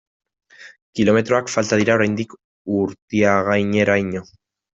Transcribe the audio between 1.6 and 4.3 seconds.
dira oraindik Urtiagaineraino.